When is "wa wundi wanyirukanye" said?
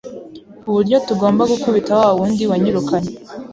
2.01-3.13